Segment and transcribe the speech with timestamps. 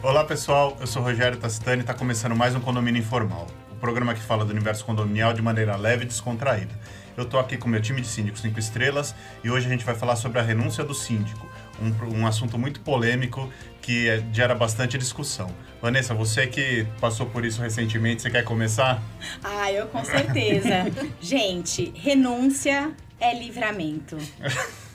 [0.00, 4.14] Olá pessoal, eu sou Rogério Tastani e está começando mais um Condomínio Informal, o programa
[4.14, 6.72] que fala do universo condominial de maneira leve e descontraída.
[7.16, 9.96] Eu estou aqui com meu time de síndicos 5 estrelas e hoje a gente vai
[9.96, 11.50] falar sobre a renúncia do síndico,
[11.82, 15.50] um, um assunto muito polêmico que é, gera bastante discussão.
[15.82, 19.02] Vanessa, você que passou por isso recentemente, você quer começar?
[19.42, 20.86] Ah, eu com certeza.
[21.20, 24.16] gente, renúncia é livramento.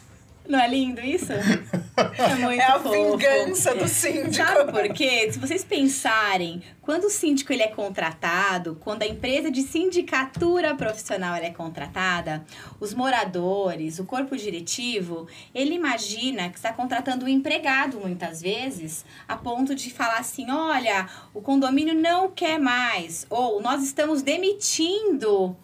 [0.48, 1.32] Não é lindo isso?
[1.96, 3.18] É muito É a fofo.
[3.18, 4.34] vingança do síndico.
[4.34, 5.32] Sabe por quê?
[5.32, 11.36] Se vocês pensarem, quando o síndico ele é contratado, quando a empresa de sindicatura profissional
[11.36, 12.44] é contratada,
[12.80, 19.38] os moradores, o corpo diretivo, ele imagina que está contratando um empregado muitas vezes, a
[19.38, 25.56] ponto de falar assim: olha, o condomínio não quer mais, ou nós estamos demitindo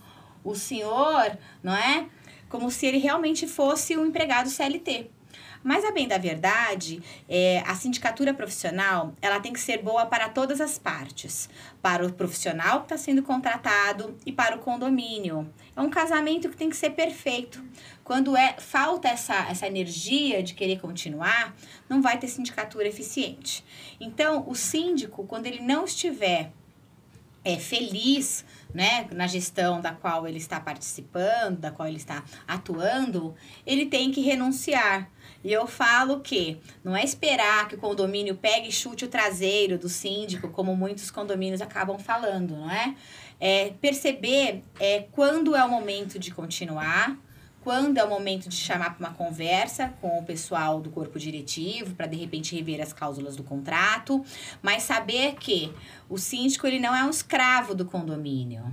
[0.43, 2.05] o senhor, não é?
[2.49, 5.09] Como se ele realmente fosse um empregado CLT.
[5.61, 10.29] Mas a bem da verdade, é, a sindicatura profissional ela tem que ser boa para
[10.29, 11.49] todas as partes,
[11.81, 15.51] para o profissional que está sendo contratado e para o condomínio.
[15.75, 17.61] É um casamento que tem que ser perfeito.
[18.05, 21.53] Quando é falta essa, essa energia de querer continuar,
[21.89, 23.63] não vai ter sindicatura eficiente.
[23.99, 26.53] Então, o síndico, quando ele não estiver
[27.49, 33.33] é, feliz né, na gestão da qual ele está participando, da qual ele está atuando,
[33.65, 35.09] ele tem que renunciar.
[35.43, 39.77] E eu falo que não é esperar que o condomínio pegue e chute o traseiro
[39.77, 42.95] do síndico, como muitos condomínios acabam falando, não é?
[43.39, 47.17] É perceber é, quando é o momento de continuar,
[47.63, 51.93] quando é o momento de chamar para uma conversa com o pessoal do corpo diretivo,
[51.95, 54.23] para de repente rever as cláusulas do contrato,
[54.61, 55.73] mas saber que
[56.07, 58.63] o síndico ele não é um escravo do condomínio.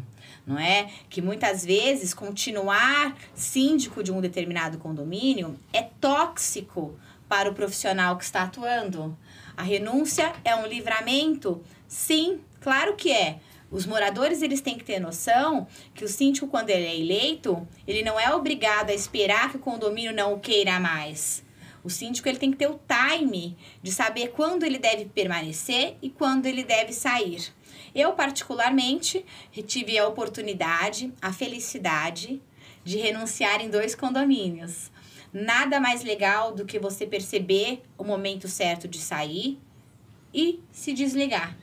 [0.46, 0.88] Não é?
[1.10, 6.96] Que muitas vezes continuar síndico de um determinado condomínio é tóxico
[7.28, 9.18] para o profissional que está atuando.
[9.56, 11.60] A renúncia é um livramento?
[11.88, 13.40] Sim, claro que é
[13.70, 18.02] os moradores eles têm que ter noção que o síndico, quando ele é eleito, ele
[18.02, 21.44] não é obrigado a esperar que o condomínio não o queira mais.
[21.82, 26.10] O síndico ele tem que ter o time de saber quando ele deve permanecer e
[26.10, 27.52] quando ele deve sair.
[27.94, 29.24] Eu, particularmente,
[29.66, 32.42] tive a oportunidade, a felicidade
[32.84, 34.90] de renunciar em dois condomínios.
[35.32, 39.58] Nada mais legal do que você perceber o momento certo de sair
[40.32, 41.56] e se desligar.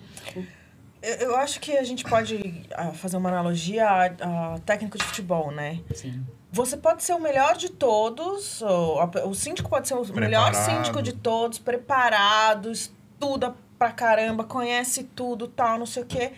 [1.20, 4.06] Eu acho que a gente pode ah, fazer uma analogia a,
[4.54, 5.80] a técnico de futebol, né?
[5.94, 6.26] Sim.
[6.50, 10.22] Você pode ser o melhor de todos, o síndico pode ser o preparado.
[10.22, 16.32] melhor síndico de todos, preparado, estuda pra caramba, conhece tudo, tal, não sei o quê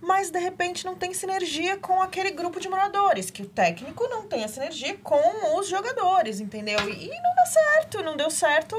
[0.00, 4.26] mas de repente não tem sinergia com aquele grupo de moradores, que o técnico não
[4.26, 6.78] tem a sinergia com os jogadores, entendeu?
[6.88, 8.76] E, e não dá certo, não deu certo.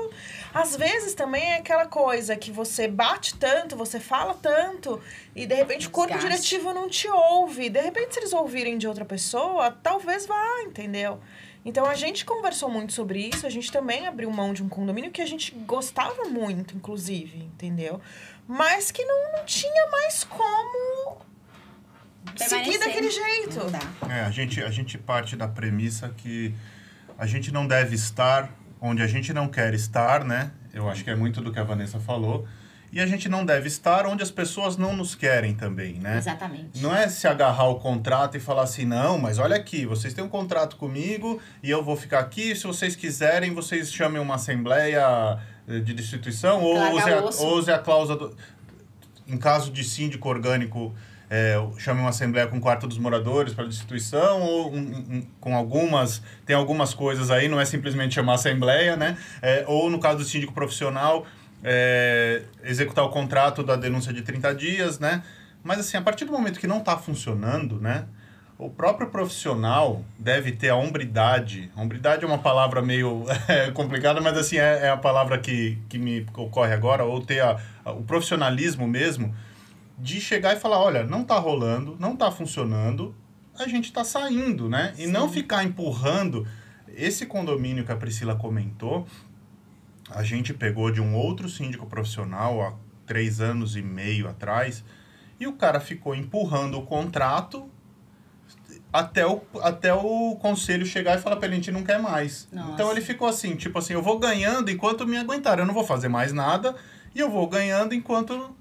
[0.53, 5.01] Às vezes também é aquela coisa que você bate tanto, você fala tanto,
[5.35, 7.69] e de repente o corpo diretivo não te ouve.
[7.69, 11.19] De repente, se eles ouvirem de outra pessoa, talvez vá, entendeu?
[11.67, 15.11] Então a gente conversou muito sobre isso, a gente também abriu mão de um condomínio
[15.11, 17.99] que a gente gostava muito, inclusive, entendeu?
[18.47, 21.21] Mas que não, não tinha mais como
[22.35, 23.59] seguir daquele jeito.
[24.09, 26.53] É, a gente, a gente parte da premissa que
[27.17, 28.49] a gente não deve estar
[28.79, 30.51] onde a gente não quer estar, né?
[30.73, 32.47] Eu acho que é muito do que a Vanessa falou.
[32.91, 36.17] E a gente não deve estar onde as pessoas não nos querem também, né?
[36.17, 36.81] Exatamente.
[36.81, 40.23] Não é se agarrar ao contrato e falar assim, não, mas olha aqui, vocês têm
[40.23, 42.55] um contrato comigo e eu vou ficar aqui.
[42.55, 45.37] Se vocês quiserem, vocês chamem uma assembleia
[45.67, 48.37] de destituição ou use, a, ou use a cláusula do,
[49.27, 50.95] em caso de síndico orgânico
[51.29, 56.21] é, chame uma assembleia com quarto dos moradores para destituição ou um, um, com algumas
[56.45, 59.17] tem algumas coisas aí não é simplesmente chamar assembleia né?
[59.41, 61.27] É, ou no caso do síndico profissional
[61.61, 65.21] é, executar o contrato da denúncia de 30 dias né?
[65.61, 68.05] Mas assim a partir do momento que não está funcionando né
[68.57, 71.71] o próprio profissional deve ter a hombridade.
[71.75, 75.99] Hombridade é uma palavra meio é, complicada, mas assim é, é, a palavra que, que
[75.99, 79.33] me ocorre agora, ou ter a, a, o profissionalismo mesmo
[79.97, 83.15] de chegar e falar, olha, não está rolando, não está funcionando,
[83.57, 84.93] a gente está saindo, né?
[84.95, 85.03] Sim.
[85.03, 86.47] E não ficar empurrando.
[86.87, 89.07] Esse condomínio que a Priscila comentou,
[90.09, 92.73] a gente pegou de um outro síndico profissional há
[93.05, 94.83] três anos e meio atrás,
[95.39, 97.69] e o cara ficou empurrando o contrato
[98.99, 102.47] até o, até o conselho chegar e falar pra ele, a gente não quer mais.
[102.51, 102.71] Nossa.
[102.71, 105.83] Então ele ficou assim, tipo assim, eu vou ganhando enquanto me aguentarem, eu não vou
[105.83, 106.75] fazer mais nada,
[107.13, 108.55] e eu vou ganhando enquanto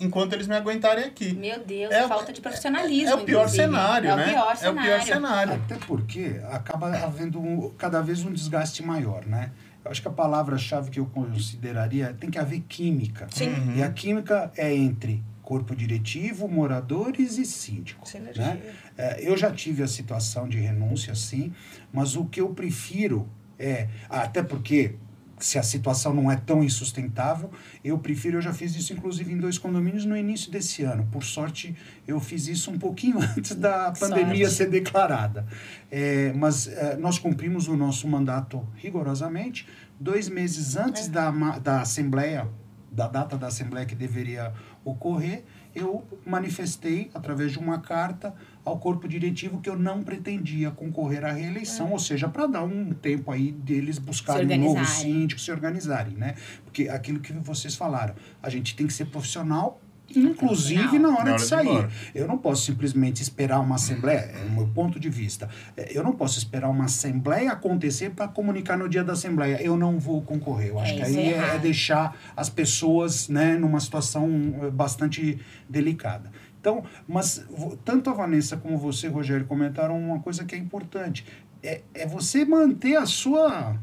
[0.00, 1.34] enquanto eles me aguentarem aqui.
[1.34, 3.08] Meu Deus, é, falta de profissionalismo.
[3.08, 3.64] É, é o pior inclusive.
[3.64, 4.22] cenário, é né?
[4.22, 4.66] O pior cenário.
[4.66, 5.54] É o pior cenário.
[5.54, 9.50] Até porque acaba havendo um, cada vez um desgaste maior, né?
[9.90, 13.26] acho que a palavra-chave que eu consideraria tem que haver química.
[13.30, 13.48] Sim.
[13.48, 13.76] Uhum.
[13.76, 18.06] E a química é entre corpo diretivo, moradores e síndico.
[18.36, 18.60] Né?
[18.98, 21.54] É, eu já tive a situação de renúncia, sim,
[21.90, 23.26] mas o que eu prefiro
[23.58, 24.96] é, até porque
[25.38, 27.50] se a situação não é tão insustentável,
[27.82, 31.08] eu prefiro, eu já fiz isso inclusive em dois condomínios no início desse ano.
[31.10, 31.74] Por sorte,
[32.06, 34.54] eu fiz isso um pouquinho antes da pandemia sorte.
[34.54, 35.46] ser declarada.
[35.90, 39.66] É, mas é, nós cumprimos o nosso mandato rigorosamente.
[39.98, 41.10] Dois meses antes é.
[41.10, 42.46] da, da Assembleia,
[42.92, 44.52] da data da Assembleia que deveria
[44.90, 45.44] ocorrer,
[45.74, 51.32] eu manifestei, através de uma carta, ao corpo diretivo que eu não pretendia concorrer à
[51.32, 51.92] reeleição, é.
[51.92, 56.34] ou seja, para dar um tempo aí deles buscarem um novo síndico, se organizarem, né?
[56.64, 59.80] Porque aquilo que vocês falaram, a gente tem que ser profissional
[60.14, 61.86] inclusive na hora, na hora de sair.
[61.86, 65.48] De eu não posso simplesmente esperar uma assembleia, é o meu ponto de vista.
[65.76, 69.60] É, eu não posso esperar uma assembleia acontecer para comunicar no dia da assembleia.
[69.62, 70.68] Eu não vou concorrer.
[70.68, 75.38] Eu acho é, que aí é, é, deixar as pessoas né, numa situação eh, bastante
[75.68, 76.30] delicada.
[76.60, 77.46] Então, mas
[77.84, 81.24] tanto a Vanessa como você, Rogério, comentaram uma coisa que é importante.
[81.62, 83.76] É, é você manter a sua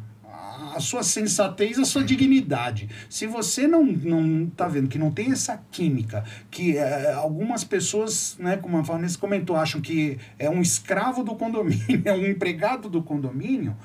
[0.75, 2.89] a sua sensatez, a sua dignidade.
[3.09, 8.35] Se você não não tá vendo que não tem essa química, que é, algumas pessoas,
[8.39, 12.89] né, como a Vanessa comentou, acham que é um escravo do condomínio, é um empregado
[12.89, 13.75] do condomínio,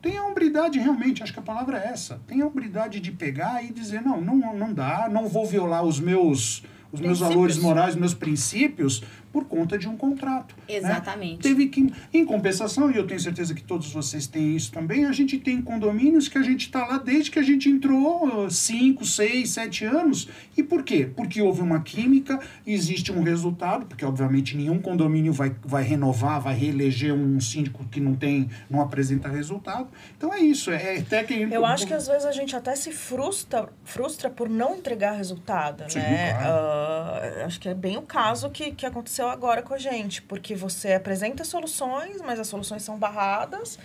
[0.00, 2.20] tenha a hombridade realmente, acho que a palavra é essa.
[2.26, 5.98] Tenha a hombridade de pegar e dizer, não, não, não dá, não vou violar os
[5.98, 6.62] meus
[6.94, 9.02] os meus valores morais, os meus princípios,
[9.34, 10.54] por conta de um contrato.
[10.68, 10.76] Né?
[10.76, 11.32] Exatamente.
[11.32, 11.38] Né?
[11.42, 15.10] Teve que, em compensação, e eu tenho certeza que todos vocês têm isso também, a
[15.10, 19.50] gente tem condomínios que a gente está lá desde que a gente entrou 5, 6,
[19.50, 20.28] 7 anos.
[20.56, 21.10] E por quê?
[21.16, 26.54] Porque houve uma química, existe um resultado, porque obviamente nenhum condomínio vai, vai renovar, vai
[26.54, 29.88] reeleger um síndico que não tem, não apresenta resultado.
[30.16, 31.34] Então é isso, é, é até que...
[31.34, 35.90] Eu acho que às vezes a gente até se frustra, frustra por não entregar resultado,
[35.90, 36.34] Sim, né?
[36.34, 36.54] Claro.
[36.54, 40.22] Uh, acho que é bem o caso que, que aconteceu aconteceu agora com a gente,
[40.22, 43.78] porque você apresenta soluções, mas as soluções são barradas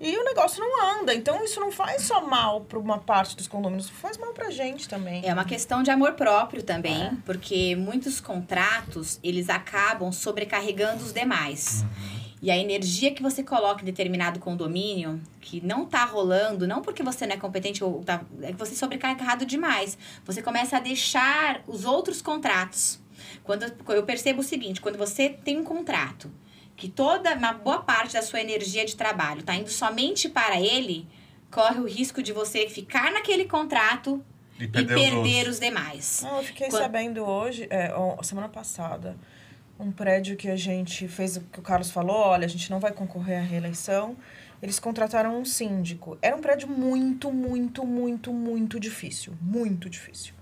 [0.00, 1.14] e o negócio não anda.
[1.14, 4.50] Então isso não faz só mal para uma parte dos condomínios, faz mal para a
[4.50, 5.22] gente também.
[5.24, 7.12] É uma questão de amor próprio também, é.
[7.24, 11.82] porque muitos contratos eles acabam sobrecarregando os demais.
[11.82, 12.22] Uhum.
[12.42, 17.00] E a energia que você coloca em determinado condomínio, que não tá rolando, não porque
[17.00, 19.96] você não é competente ou tá, é que você é sobrecarregado demais.
[20.24, 22.98] Você começa a deixar os outros contratos
[23.42, 26.30] quando eu percebo o seguinte, quando você tem um contrato
[26.76, 31.06] que toda uma boa parte da sua energia de trabalho está indo somente para ele,
[31.50, 34.24] corre o risco de você ficar naquele contrato
[34.58, 36.22] e perder, e perder os, os, demais.
[36.22, 36.82] Não, eu fiquei quando...
[36.82, 37.92] sabendo hoje, é,
[38.22, 39.16] semana passada,
[39.78, 42.92] um prédio que a gente fez, que o Carlos falou, olha, a gente não vai
[42.92, 44.16] concorrer à reeleição.
[44.62, 46.16] Eles contrataram um síndico.
[46.22, 49.34] Era um prédio muito, muito, muito, muito difícil.
[49.40, 50.34] Muito difícil.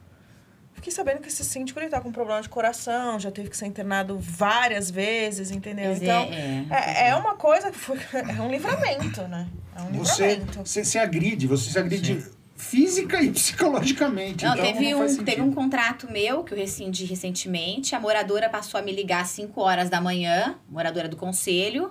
[0.81, 3.67] Fiquei sabendo que esse síndico ele tá com problema de coração, já teve que ser
[3.67, 5.91] internado várias vezes, entendeu?
[5.91, 7.99] Mas então, é, é, é, uma coisa que foi.
[8.15, 9.47] É um livramento, né?
[9.77, 10.61] É um você, livramento.
[10.67, 12.23] Você se agride, você se agride.
[12.23, 14.45] Sim física e psicologicamente.
[14.45, 17.95] Não, então, teve, não um, teve um contrato meu que eu rescindi recentemente.
[17.95, 21.91] A moradora passou a me ligar às 5 horas da manhã, moradora do conselho,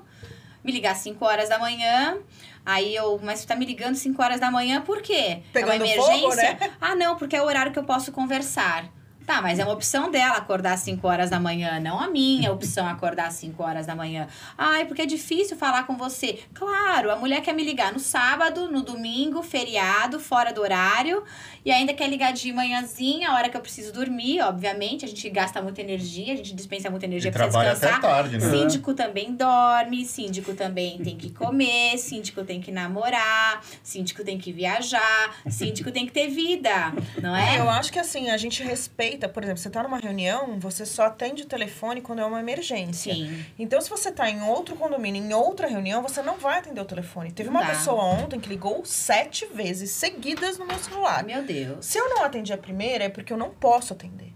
[0.63, 2.17] me ligar às 5 horas da manhã.
[2.65, 5.41] Aí eu, mas você tá me ligando 5 horas da manhã, por quê?
[5.51, 6.19] Pegando é uma emergência?
[6.21, 6.71] Fogo, né?
[6.79, 8.85] Ah, não, porque é o horário que eu posso conversar.
[9.29, 12.51] Tá, mas é uma opção dela acordar às 5 horas da manhã, não a minha
[12.51, 14.27] opção acordar às 5 horas da manhã.
[14.57, 16.39] Ai, porque é difícil falar com você.
[16.51, 21.23] Claro, a mulher quer me ligar no sábado, no domingo, feriado, fora do horário,
[21.63, 25.05] e ainda quer ligar de manhãzinha, a hora que eu preciso dormir, obviamente.
[25.05, 27.97] A gente gasta muita energia, a gente dispensa muita energia para descansar.
[27.97, 28.49] Até tarde, né?
[28.49, 34.51] Síndico também dorme, síndico também tem que comer, síndico tem que namorar, síndico tem que
[34.51, 37.59] viajar, síndico tem que ter vida, não é?
[37.59, 41.07] Eu acho que assim, a gente respeita, por exemplo, você tá numa reunião, você só
[41.07, 43.13] atende o telefone quando é uma emergência.
[43.13, 43.43] Sim.
[43.57, 46.85] Então, se você tá em outro condomínio, em outra reunião, você não vai atender o
[46.85, 47.31] telefone.
[47.31, 51.23] Teve uma pessoa ontem que ligou sete vezes seguidas no meu celular.
[51.23, 51.85] Meu Deus.
[51.85, 54.33] Se eu não atendi a primeira, é porque eu não posso atender.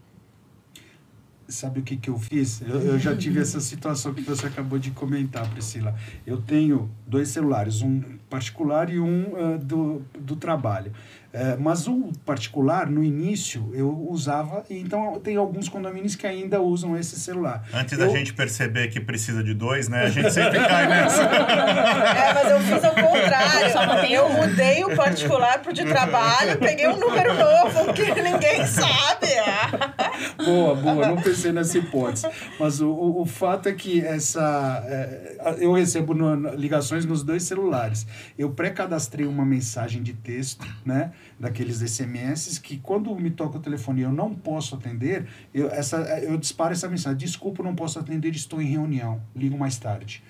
[1.48, 2.62] Sabe o que, que eu fiz?
[2.62, 5.94] Eu, eu já tive essa situação que você acabou de comentar, Priscila.
[6.26, 10.94] Eu tenho dois celulares, um particular e um uh, do, do trabalho.
[11.34, 16.62] É, mas o particular, no início, eu usava, e então tem alguns condomínios que ainda
[16.62, 17.68] usam esse celular.
[17.74, 18.06] Antes eu...
[18.06, 20.04] da gente perceber que precisa de dois, né?
[20.04, 21.24] A gente sempre cai nessa.
[21.24, 24.14] É, mas eu fiz ao contrário.
[24.14, 29.28] Eu mudei o particular pro de trabalho, peguei um número novo que ninguém sabe.
[30.38, 32.28] boa, boa, não pensei nessa hipótese.
[32.60, 34.84] Mas o, o, o fato é que essa.
[34.86, 38.06] É, eu recebo no, ligações nos dois celulares.
[38.38, 41.12] Eu pré-cadastrei uma mensagem de texto, né?
[41.40, 45.98] Daqueles SMS, que quando me toca o telefone e eu não posso atender, eu, essa,
[46.20, 50.24] eu disparo essa mensagem: desculpa, não posso atender, estou em reunião, ligo mais tarde.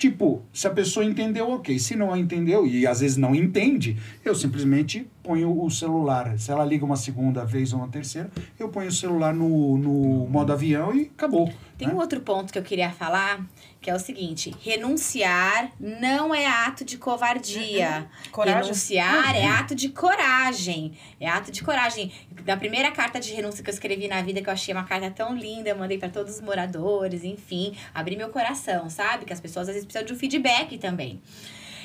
[0.00, 1.78] Tipo, se a pessoa entendeu, ok.
[1.78, 6.38] Se não entendeu, e às vezes não entende, eu simplesmente ponho o celular.
[6.38, 10.26] Se ela liga uma segunda vez ou uma terceira, eu ponho o celular no, no
[10.26, 11.52] modo avião e acabou.
[11.76, 11.92] Tem né?
[11.92, 13.46] um outro ponto que eu queria falar,
[13.80, 18.08] que é o seguinte: renunciar não é ato de covardia.
[18.24, 18.30] Uhum.
[18.30, 18.62] Coragem.
[18.62, 19.40] Renunciar uhum.
[19.40, 20.98] é ato de coragem.
[21.18, 22.12] É ato de coragem.
[22.46, 25.10] Na primeira carta de renúncia que eu escrevi na vida, que eu achei uma carta
[25.10, 29.24] tão linda, eu mandei para todos os moradores, enfim, abri meu coração, sabe?
[29.24, 31.22] Que as pessoas às vezes precisam de um feedback também.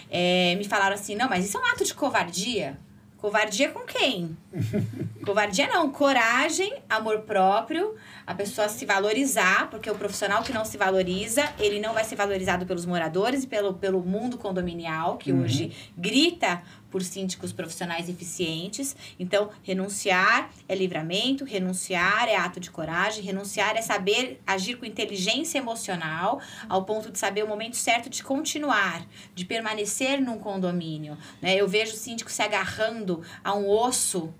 [0.09, 2.77] É, me falaram assim: não, mas isso é um ato de covardia.
[3.25, 4.37] Covardia com quem?
[5.25, 10.77] Covardia não, coragem, amor próprio, a pessoa se valorizar, porque o profissional que não se
[10.77, 15.41] valoriza, ele não vai ser valorizado pelos moradores e pelo, pelo mundo condominial, que uhum.
[15.41, 16.61] hoje grita
[16.95, 18.95] por síndicos profissionais eficientes.
[19.19, 25.57] Então, renunciar é livramento, renunciar é ato de coragem, renunciar é saber agir com inteligência
[25.57, 31.17] emocional, ao ponto de saber o momento certo de continuar, de permanecer num condomínio.
[31.41, 31.57] Né?
[31.57, 34.33] Eu vejo o síndico se agarrando a um osso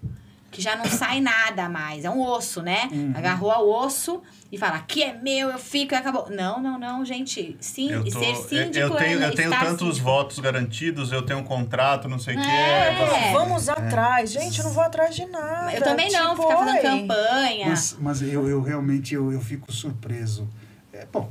[0.55, 2.05] que já não sai nada mais.
[2.05, 2.87] É um osso, né?
[2.89, 3.11] Uhum.
[3.13, 6.29] Agarrou ao osso e fala, aqui é meu, eu fico e acabou.
[6.29, 7.57] Não, não, não, gente.
[7.59, 10.05] Sim, tô, ser síndico eu tenho, é Eu tenho tantos síndico.
[10.05, 12.41] votos garantidos, eu tenho um contrato, não sei o é.
[12.41, 12.49] que.
[12.49, 13.71] É, Vamos é.
[13.73, 14.31] atrás.
[14.31, 15.73] Gente, eu não vou atrás de nada.
[15.73, 17.67] Eu também não, tipo, ficar fazendo campanha.
[17.67, 20.47] Mas, mas eu, eu realmente eu, eu fico surpreso.
[20.93, 21.29] É, bom,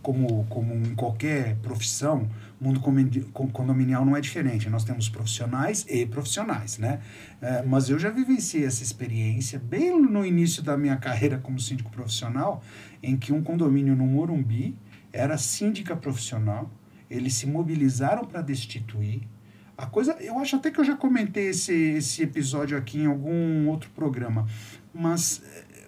[0.00, 2.26] como, como em qualquer profissão,
[2.60, 2.80] o mundo
[3.52, 4.68] condominial não é diferente.
[4.68, 7.00] Nós temos profissionais e profissionais, né?
[7.40, 11.90] É, mas eu já vivenciei essa experiência bem no início da minha carreira como síndico
[11.90, 12.62] profissional,
[13.02, 14.76] em que um condomínio no Morumbi
[15.12, 16.70] era síndica profissional,
[17.08, 19.22] eles se mobilizaram para destituir.
[19.76, 23.68] A coisa, eu acho até que eu já comentei esse, esse episódio aqui em algum
[23.68, 24.44] outro programa,
[24.92, 25.40] mas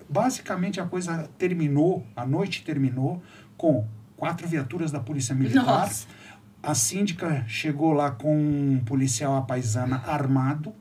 [0.09, 3.21] basicamente a coisa terminou, a noite terminou
[3.57, 3.85] com
[4.17, 5.65] quatro viaturas da Polícia Militar.
[5.65, 6.20] Nossa
[6.63, 10.75] a síndica chegou lá com um policial apaisana armado,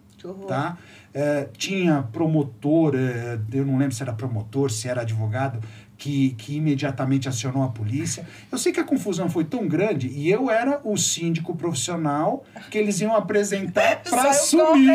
[0.48, 0.78] tá?
[1.14, 5.60] É, tinha promotor, é, eu não lembro se era promotor, se era advogado,
[5.98, 8.26] que, que imediatamente acionou a polícia.
[8.52, 12.78] Eu sei que a confusão foi tão grande e eu era o síndico profissional que
[12.78, 14.90] eles iam apresentar para assumir.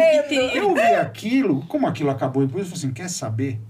[0.55, 3.61] Eu vi aquilo, como aquilo acabou depois, eu falei assim, quer saber?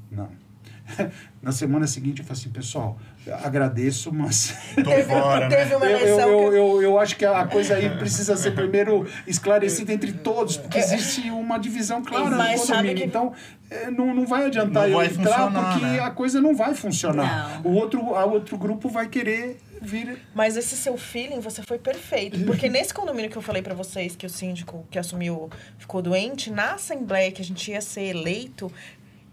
[1.43, 2.99] Na semana seguinte eu falei assim, pessoal,
[3.43, 4.55] agradeço, mas.
[4.83, 5.73] Tô fora, né?
[5.73, 10.13] eu, eu, eu, eu, eu acho que a coisa aí precisa ser primeiro esclarecida entre
[10.13, 12.97] todos, porque existe uma divisão clara no condomínio.
[12.97, 13.05] Que...
[13.05, 13.33] Então,
[13.71, 16.01] é, não, não vai adiantar não eu entrar, porque né?
[16.01, 17.61] a coisa não vai funcionar.
[17.63, 17.73] Não.
[17.73, 20.19] O outro, a outro grupo vai querer vir.
[20.35, 22.41] Mas esse seu feeling, você foi perfeito.
[22.45, 26.51] Porque nesse condomínio que eu falei para vocês, que o síndico que assumiu ficou doente,
[26.51, 28.73] na assembleia que a gente ia ser eleito,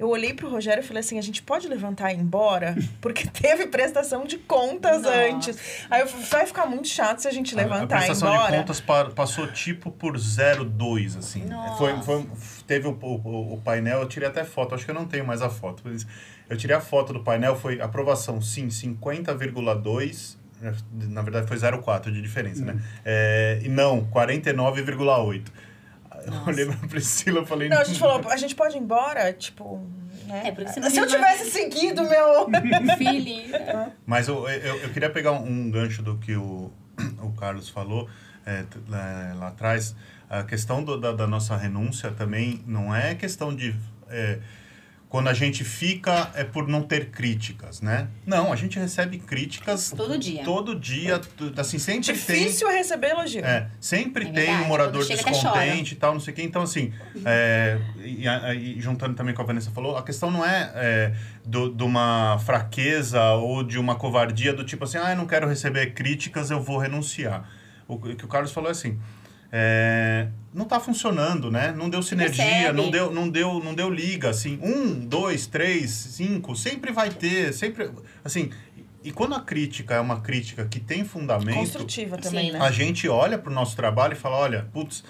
[0.02, 2.76] eu olhei pro Rogério e falei assim: a gente pode levantar e ir embora?
[3.00, 5.16] Porque teve prestação de contas Nossa.
[5.16, 5.58] antes.
[5.92, 8.34] Aí eu falei, vai ficar muito chato se a gente levantar a, e ir embora.
[8.34, 11.46] A prestação de contas pa passou tipo por 0,2, assim.
[11.78, 12.26] Foi, foi,
[12.66, 15.44] teve o, o, o, painel, eu tirei até foto, acho que eu não tenho mais
[15.44, 15.84] a foto.
[15.86, 16.08] Mas
[16.50, 20.42] eu tirei a foto do painel, foi aprovação sim, 50,2
[21.10, 22.74] na verdade foi 0,4 de diferença, né?
[22.74, 22.76] hum.
[22.76, 22.84] né?
[23.04, 25.48] É, e não, 49,8.
[26.26, 27.70] Eu olhei pra Priscila e falei...
[27.70, 29.32] Não, a gente falou, a gente pode ir embora?
[29.34, 29.80] Tipo...
[30.26, 30.44] Né?
[30.48, 32.48] É, porque Se eu tivesse seguido meu...
[32.98, 33.52] Feeling.
[34.06, 36.72] Mas eu, eu, eu, queria pegar um gancho do que o,
[37.22, 38.10] o Carlos falou
[38.46, 38.64] é,
[39.36, 39.96] lá atrás.
[40.30, 43.76] A questão do, da, da nossa renúncia também não é questão de...
[44.10, 44.40] É,
[45.12, 48.08] quando a gente fica é por não ter críticas, né?
[48.26, 50.42] Não, a gente recebe críticas todo dia.
[50.46, 51.20] Todo dia,
[51.58, 52.44] assim, sempre Difícil tem...
[52.46, 53.44] Difícil receber elogio.
[53.44, 56.44] É, sempre é tem um morador descontente e tal, não sei o quê.
[56.44, 56.94] Então, assim,
[57.26, 58.26] é, e,
[58.78, 61.14] e, juntando também com a Vanessa falou, a questão não é, é
[61.46, 65.46] do, de uma fraqueza ou de uma covardia do tipo assim, ah, eu não quero
[65.46, 67.50] receber críticas, eu vou renunciar.
[67.86, 68.98] O, o que o Carlos falou é assim,
[69.52, 71.72] é, não está funcionando, né?
[71.72, 76.56] Não deu sinergia, não deu, não deu, não deu liga, assim, um, dois, três, cinco,
[76.56, 77.90] sempre vai ter, sempre,
[78.24, 78.50] assim.
[79.04, 82.58] E quando a crítica é uma crítica que tem fundamento, construtiva também, Sim.
[82.58, 82.60] né?
[82.60, 85.04] A gente olha para o nosso trabalho e fala, olha, putz,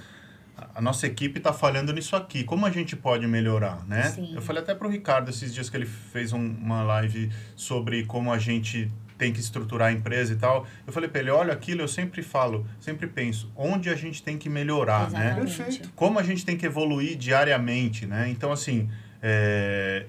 [0.74, 2.44] a nossa equipe está falhando nisso aqui.
[2.44, 4.04] Como a gente pode melhorar, né?
[4.04, 4.34] Sim.
[4.34, 8.06] Eu falei até para o Ricardo esses dias que ele fez um, uma live sobre
[8.06, 8.90] como a gente
[9.22, 10.66] tem que estruturar a empresa e tal.
[10.88, 14.36] Eu falei para ele, olha, aquilo eu sempre falo, sempre penso, onde a gente tem
[14.36, 15.28] que melhorar, né?
[15.28, 15.60] Exatamente.
[15.60, 15.66] né?
[15.66, 15.92] Perfeito.
[15.96, 18.28] Como a gente tem que evoluir diariamente, né?
[18.30, 18.90] Então, assim,
[19.22, 20.08] é...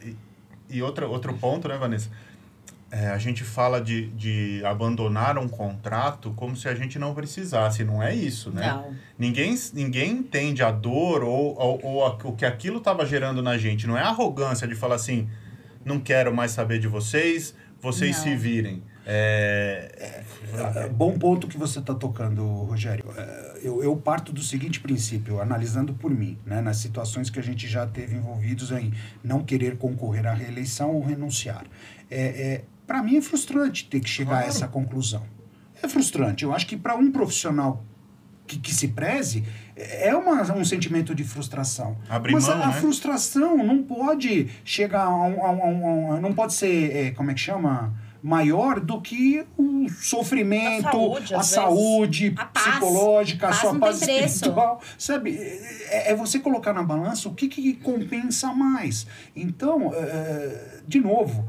[0.71, 2.09] e outra, outro ponto, né, Vanessa?
[2.90, 7.85] É, a gente fala de, de abandonar um contrato como se a gente não precisasse.
[7.85, 8.66] Não é isso, né?
[8.66, 8.95] Não.
[9.19, 13.59] Ninguém, ninguém entende a dor ou, ou, ou a, o que aquilo estava gerando na
[13.59, 13.87] gente.
[13.87, 15.28] Não é arrogância de falar assim,
[15.85, 18.25] não quero mais saber de vocês, vocês não.
[18.25, 18.83] se virem.
[19.06, 20.25] É...
[20.54, 20.88] é...
[20.88, 23.04] Bom ponto que você está tocando, Rogério.
[23.16, 27.42] É, eu, eu, parto do seguinte princípio, analisando por mim, né, nas situações que a
[27.42, 28.92] gente já teve envolvidos em
[29.23, 31.64] não querer concorrer à reeleição ou renunciar.
[32.11, 34.44] É, é para mim é frustrante ter que chegar claro.
[34.44, 35.23] a essa conclusão.
[35.82, 36.44] É frustrante.
[36.44, 37.85] Eu acho que para um profissional
[38.47, 39.44] que, que, se preze,
[39.76, 41.97] é uma, um sentimento de frustração.
[42.09, 42.73] Abrir Mas mão, a, a né?
[42.75, 47.30] frustração não pode chegar a um, a um, a um não pode ser, é, como
[47.30, 47.94] é que chama?
[48.22, 53.58] Maior do que o sofrimento, a saúde, a saúde a psicológica, paz.
[53.58, 54.80] a sua paz espiritual.
[54.96, 55.36] Sabe?
[55.36, 59.06] É, é, você colocar na balança o que, que compensa mais.
[59.34, 61.48] Então, é, de novo,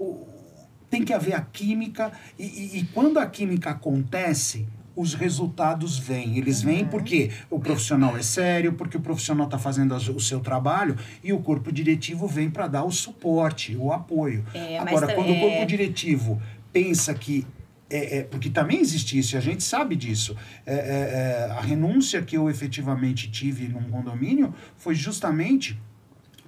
[0.88, 4.66] tem que haver a química, e, e, e quando a química acontece,
[4.98, 6.36] os resultados vêm.
[6.36, 6.88] Eles vêm uhum.
[6.88, 11.38] porque o profissional é sério, porque o profissional está fazendo o seu trabalho e o
[11.38, 14.44] corpo diretivo vem para dar o suporte, o apoio.
[14.52, 15.36] É, Agora, quando é...
[15.36, 17.46] o corpo diretivo pensa que
[17.88, 20.36] é, é, porque também existe isso, e a gente sabe disso.
[20.66, 25.80] É, é, é, a renúncia que eu efetivamente tive num condomínio foi justamente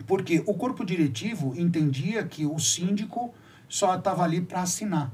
[0.07, 3.33] porque o corpo diretivo entendia que o síndico
[3.69, 5.13] só estava ali para assinar.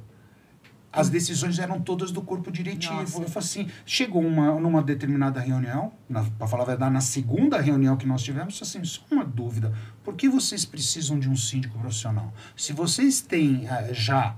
[0.93, 2.95] As decisões eram todas do corpo diretivo.
[2.95, 3.23] Nossa.
[3.23, 5.93] Eu falei assim, chegou uma, numa determinada reunião,
[6.39, 9.75] para falar a verdade, na segunda reunião que nós tivemos, assim, só uma dúvida.
[10.03, 12.33] Por que vocês precisam de um síndico profissional?
[12.57, 14.37] Se vocês têm uh, já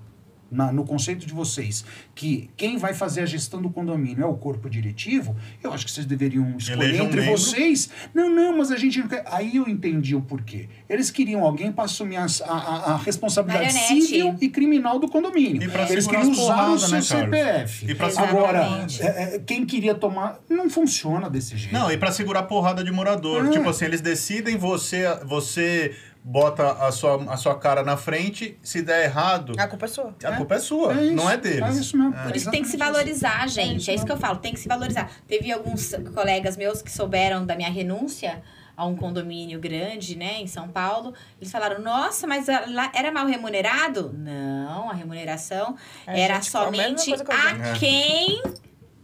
[0.51, 4.35] na, no conceito de vocês, que quem vai fazer a gestão do condomínio é o
[4.35, 7.91] corpo diretivo, eu acho que vocês deveriam escolher entre um vocês.
[8.15, 9.25] Não, não, mas a gente não quer.
[9.27, 10.69] Aí eu entendi o porquê.
[10.89, 14.07] Eles queriam alguém para assumir a, a, a responsabilidade Marionete.
[14.07, 15.63] civil e criminal do condomínio.
[15.91, 17.91] Eles queriam usar o seu né, CPF.
[17.91, 20.41] E pra Agora, é, é, quem queria tomar.
[20.49, 21.73] Não funciona desse jeito.
[21.73, 23.47] Não, e para segurar a porrada de morador.
[23.47, 23.51] É.
[23.51, 25.05] Tipo assim, eles decidem você.
[25.25, 25.95] você
[26.29, 29.55] bota a sua, a sua cara na frente, se der errado.
[29.59, 30.15] A culpa é sua.
[30.23, 30.37] A é.
[30.37, 31.77] culpa é sua, é não é deles.
[31.77, 32.13] É isso mesmo.
[32.13, 33.55] Por isso tem que se valorizar, isso.
[33.55, 33.91] gente.
[33.91, 35.11] É isso que eu falo, tem que se valorizar.
[35.27, 38.43] Teve alguns colegas meus que souberam da minha renúncia
[38.77, 41.15] a um condomínio grande, né, em São Paulo.
[41.41, 47.15] Eles falaram: "Nossa, mas lá era mal remunerado?" Não, a remuneração é, era gente, somente
[47.15, 48.43] a, a quem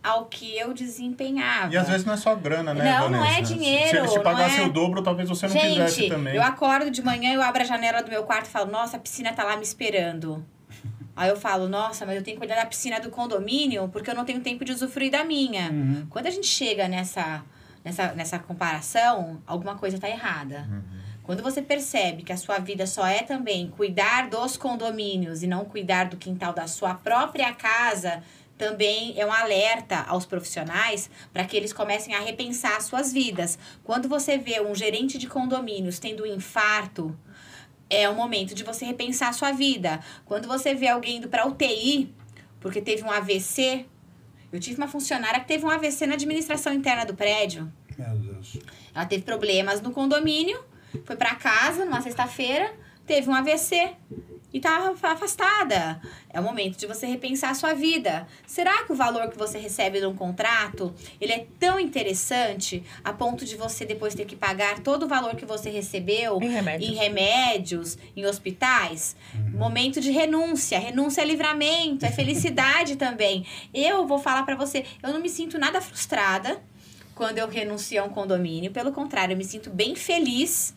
[0.05, 1.73] ao que eu desempenhava.
[1.73, 3.25] E às vezes não é só grana, né, Não, Vanessa?
[3.25, 3.89] não é dinheiro.
[3.89, 4.67] Se eles te pagassem é...
[4.67, 6.37] o dobro, talvez você não Gente, quisesse também.
[6.37, 9.01] eu acordo de manhã, eu abro a janela do meu quarto e falo, nossa, a
[9.01, 10.45] piscina tá lá me esperando.
[11.17, 14.15] Aí eu falo, nossa, mas eu tenho que cuidar da piscina do condomínio porque eu
[14.15, 15.71] não tenho tempo de usufruir da minha.
[15.71, 16.07] Uhum.
[16.11, 17.43] Quando a gente chega nessa,
[17.83, 20.69] nessa, nessa comparação, alguma coisa tá errada.
[20.71, 20.83] Uhum.
[21.23, 25.65] Quando você percebe que a sua vida só é também cuidar dos condomínios e não
[25.65, 28.23] cuidar do quintal da sua própria casa,
[28.57, 33.59] também é um alerta aos profissionais para que eles comecem a repensar suas vidas.
[33.83, 37.17] Quando você vê um gerente de condomínios tendo um infarto,
[37.91, 40.01] é o momento de você repensar a sua vida.
[40.25, 42.13] Quando você vê alguém indo para UTI
[42.61, 43.87] porque teve um AVC,
[44.53, 47.71] eu tive uma funcionária que teve um AVC na administração interna do prédio.
[47.99, 48.57] Meu Deus.
[48.95, 50.65] Ela teve problemas no condomínio,
[51.05, 52.73] foi para casa numa sexta-feira,
[53.05, 53.95] teve um AVC
[54.55, 56.01] e tá afastada.
[56.31, 58.25] É o momento de você repensar a sua vida.
[58.47, 63.45] Será que o valor que você recebe num contrato, ele é tão interessante a ponto
[63.45, 66.95] de você depois ter que pagar todo o valor que você recebeu em remédios, em,
[66.95, 69.17] remédios, em hospitais?
[69.35, 69.59] Uhum.
[69.59, 70.79] Momento de renúncia.
[70.79, 73.45] Renúncia é livramento, é felicidade também.
[73.75, 76.63] Eu vou falar para você, eu não me sinto nada frustrada
[77.13, 80.75] quando eu renuncio a um condomínio, pelo contrário, eu me sinto bem feliz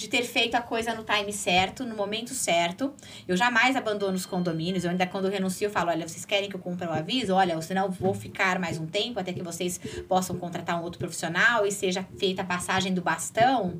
[0.00, 2.94] de ter feito a coisa no time certo, no momento certo.
[3.28, 4.82] Eu jamais abandono os condomínios.
[4.82, 7.34] Eu ainda, quando eu renuncio, eu falo: olha, vocês querem que eu cumpra o aviso?
[7.34, 10.98] Olha, senão eu vou ficar mais um tempo até que vocês possam contratar um outro
[10.98, 13.78] profissional e seja feita a passagem do bastão.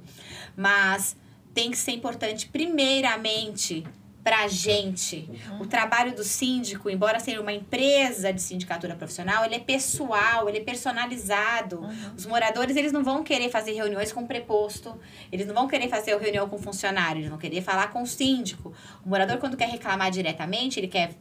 [0.55, 1.17] Mas
[1.55, 3.83] tem que ser importante, primeiramente,
[4.23, 5.29] pra gente.
[5.51, 5.63] Uhum.
[5.63, 10.59] O trabalho do síndico, embora seja uma empresa de sindicatura profissional, ele é pessoal, ele
[10.59, 11.81] é personalizado.
[11.81, 12.15] Uhum.
[12.17, 14.99] Os moradores, eles não vão querer fazer reuniões com preposto,
[15.33, 18.75] eles não vão querer fazer reunião com funcionário, eles vão querer falar com o síndico.
[19.05, 21.15] O morador, quando quer reclamar diretamente, ele quer,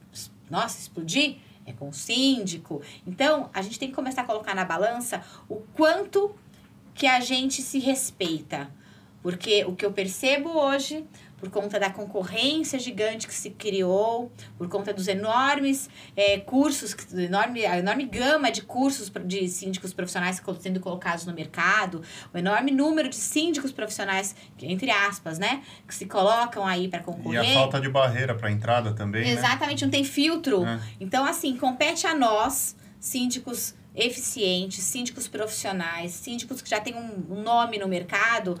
[0.50, 2.82] nossa, explodir, é com o síndico.
[3.06, 6.34] Então, a gente tem que começar a colocar na balança o quanto
[6.94, 8.70] que a gente se respeita.
[9.22, 11.04] Porque o que eu percebo hoje
[11.40, 17.64] por conta da concorrência gigante que se criou, por conta dos enormes é, cursos, enorme,
[17.64, 23.08] a enorme gama de cursos de síndicos profissionais sendo colocados no mercado, o enorme número
[23.08, 27.42] de síndicos profissionais, entre aspas, né, que se colocam aí para concorrer.
[27.42, 29.24] E a falta de barreira para entrada também.
[29.24, 29.32] Né?
[29.32, 29.86] Exatamente, né?
[29.86, 30.64] não tem filtro.
[30.66, 30.80] É.
[31.00, 37.78] Então, assim, compete a nós, síndicos eficientes, síndicos profissionais, síndicos que já têm um nome
[37.78, 38.60] no mercado,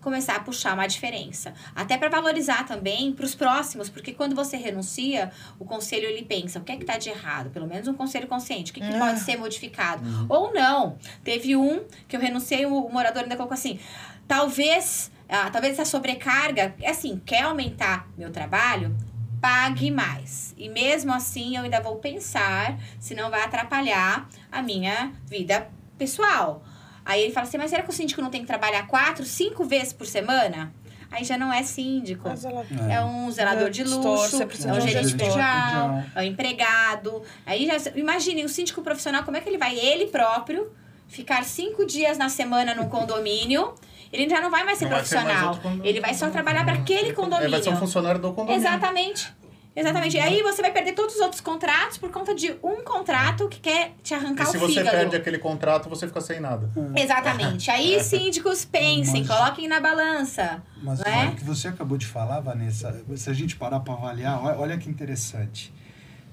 [0.00, 1.54] começar a puxar uma diferença.
[1.74, 6.58] Até para valorizar também para os próximos, porque quando você renuncia, o conselho ele pensa,
[6.58, 7.50] o que é que está de errado?
[7.50, 8.98] Pelo menos um conselho consciente, o que, que ah.
[8.98, 10.04] pode ser modificado?
[10.04, 10.26] Uhum.
[10.28, 10.96] Ou não.
[11.24, 13.78] Teve um que eu renunciei, o morador ainda colocou assim,
[14.26, 18.96] talvez, ah, talvez essa sobrecarga, é assim, quer aumentar meu trabalho?
[19.40, 20.54] pague mais.
[20.56, 26.62] E mesmo assim, eu ainda vou pensar se não vai atrapalhar a minha vida pessoal.
[27.08, 29.64] Aí ele fala assim: mas será que o síndico não tem que trabalhar quatro, cinco
[29.64, 30.70] vezes por semana?
[31.10, 32.28] Aí já não é síndico.
[32.28, 32.96] É.
[32.96, 37.22] é um zelador de luxo, é um gerente predial, é um empregado.
[37.46, 37.90] Aí já.
[37.96, 40.70] Imagine o síndico profissional, como é que ele vai, ele próprio,
[41.08, 43.74] ficar cinco dias na semana num condomínio
[44.12, 45.54] ele já não vai mais ser não profissional.
[45.54, 47.44] Vai ser ele vai só trabalhar para aquele condomínio.
[47.44, 48.58] Ele vai ser um funcionário do condomínio.
[48.58, 49.32] Exatamente.
[49.78, 50.16] Exatamente.
[50.16, 53.60] E aí você vai perder todos os outros contratos por conta de um contrato que
[53.60, 54.72] quer te arrancar e o fígado.
[54.72, 56.70] se você perde aquele contrato, você fica sem nada.
[56.96, 57.70] Exatamente.
[57.70, 60.62] Aí síndicos pensem, mas, coloquem na balança.
[60.82, 61.26] Mas é?
[61.26, 64.90] o que você acabou de falar, Vanessa, se a gente parar para avaliar, olha que
[64.90, 65.72] interessante.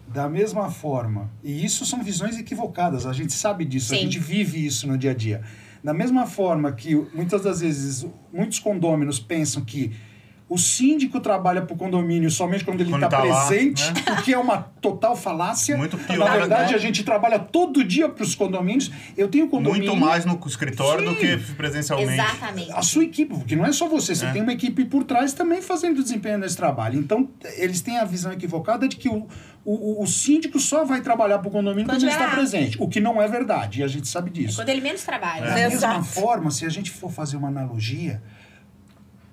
[0.08, 3.95] Da mesma forma, e isso são visões equivocadas, a gente sabe disso, Sim.
[3.95, 5.41] a gente vive isso no dia a dia
[5.86, 9.95] da mesma forma que muitas das vezes muitos condôminos pensam que
[10.47, 14.19] o síndico trabalha para o condomínio somente quando ele está tá presente, lá, né?
[14.19, 15.75] o que é uma total falácia.
[15.75, 16.19] Muito pior.
[16.19, 16.75] Na verdade, né?
[16.77, 18.91] a gente trabalha todo dia para os condomínios.
[19.17, 19.89] Eu tenho condomínio...
[19.89, 21.13] Muito mais no escritório Sim.
[21.13, 22.13] do que presencialmente.
[22.13, 22.71] Exatamente.
[22.71, 24.31] A sua equipe, porque não é só você, você é.
[24.34, 26.99] tem uma equipe por trás também fazendo desempenho nesse trabalho.
[26.99, 27.27] Então,
[27.58, 29.27] eles têm a visão equivocada de que o,
[29.65, 32.88] o, o síndico só vai trabalhar para o condomínio quando, quando ele está presente, o
[32.88, 34.62] que não é verdade, e a gente sabe disso.
[34.62, 35.47] É quando ele menos trabalha.
[35.47, 35.69] Da é.
[35.69, 38.21] mesma forma, se a gente for fazer uma analogia,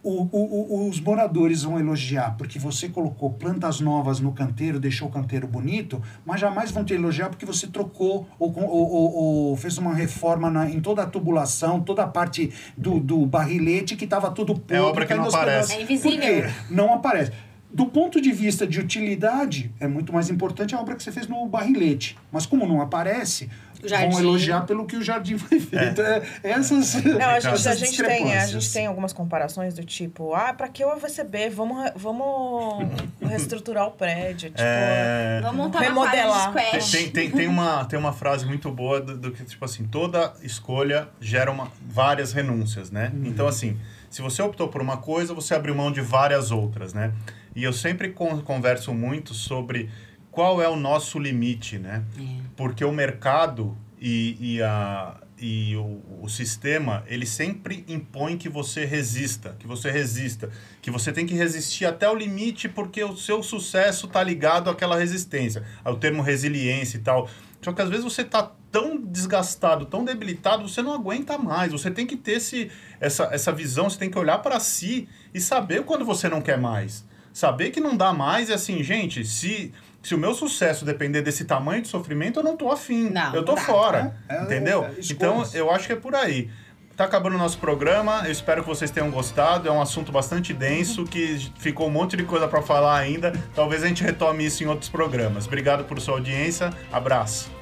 [0.02, 5.10] o, o, os moradores vão elogiar porque você colocou plantas novas no canteiro, deixou o
[5.10, 9.14] canteiro bonito, mas jamais vão te elogiar porque você trocou ou, ou, ou,
[9.50, 13.96] ou fez uma reforma na, em toda a tubulação, toda a parte do, do barrilete
[13.96, 14.76] que estava tudo podre.
[14.76, 15.74] É obra que não aparece.
[15.74, 16.50] É invisível.
[16.68, 17.32] Não aparece.
[17.72, 21.26] Do ponto de vista de utilidade, é muito mais importante a obra que você fez
[21.26, 22.18] no barrilete.
[22.30, 23.48] Mas como não aparece,
[23.88, 26.00] vão elogiar pelo que o jardim foi feito.
[26.00, 26.22] É.
[26.42, 30.34] É, essas, não, a gente, a gente tem, a gente tem algumas comparações do tipo,
[30.34, 31.50] ah, para que o AVCB?
[31.50, 32.86] Vamos, vamos
[33.20, 34.50] reestruturar o prédio.
[34.50, 35.40] Tipo, é...
[35.42, 36.50] Vamos montar remodelar.
[36.50, 39.84] Uma tem, tem, tem, uma, tem uma frase muito boa do, do que, tipo assim,
[39.84, 43.10] toda escolha gera uma, várias renúncias, né?
[43.14, 43.26] Uhum.
[43.26, 43.78] Então, assim,
[44.10, 47.12] se você optou por uma coisa, você abriu mão de várias outras, né?
[47.54, 49.90] E eu sempre converso muito sobre
[50.30, 52.02] qual é o nosso limite, né?
[52.18, 52.22] É.
[52.56, 58.84] Porque o mercado e, e, a, e o, o, sistema, ele sempre impõe que você
[58.84, 63.42] resista, que você resista, que você tem que resistir até o limite porque o seu
[63.42, 67.28] sucesso está ligado àquela resistência, ao termo resiliência e tal.
[67.60, 71.70] Só que às vezes você está tão desgastado, tão debilitado, você não aguenta mais.
[71.72, 75.40] Você tem que ter esse, essa, essa visão, você tem que olhar para si e
[75.40, 77.04] saber quando você não quer mais.
[77.32, 81.44] Saber que não dá mais é assim, gente, se, se o meu sucesso depender desse
[81.44, 83.08] tamanho de sofrimento, eu não tô afim.
[83.10, 84.14] Não, eu tô fora.
[84.28, 84.84] É, é, entendeu?
[84.84, 86.50] É, então, eu acho que é por aí.
[86.96, 88.22] Tá acabando o nosso programa.
[88.24, 89.66] Eu espero que vocês tenham gostado.
[89.66, 93.32] É um assunto bastante denso, que ficou um monte de coisa para falar ainda.
[93.54, 95.46] Talvez a gente retome isso em outros programas.
[95.46, 96.70] Obrigado por sua audiência.
[96.92, 97.61] Abraço.